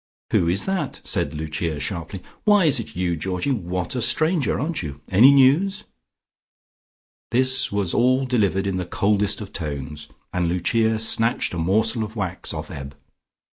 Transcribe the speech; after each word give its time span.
"Who 0.31 0.47
is 0.49 0.65
that?" 0.65 0.99
said 1.03 1.35
Lucia 1.35 1.79
sharply. 1.79 2.23
"Why 2.43 2.65
is 2.65 2.79
it 2.79 2.95
you, 2.95 3.15
Georgie? 3.15 3.51
What 3.51 3.93
a 3.95 4.01
stranger. 4.01 4.59
Aren't 4.59 4.81
you? 4.81 4.99
Any 5.11 5.31
news?" 5.31 5.83
This 7.29 7.71
was 7.71 7.93
all 7.93 8.25
delivered 8.25 8.65
in 8.65 8.77
the 8.77 8.85
coldest 8.87 9.41
of 9.41 9.53
tones, 9.53 10.07
and 10.33 10.47
Lucia 10.47 10.97
snatched 10.97 11.53
a 11.53 11.59
morsel 11.59 12.03
of 12.03 12.15
wax 12.15 12.51
off 12.51 12.71
Eb. 12.71 12.97